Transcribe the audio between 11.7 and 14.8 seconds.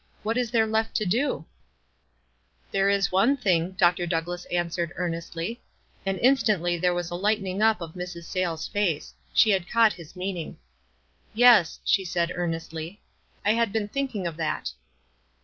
she said, earnestly; "I had been think ing of that."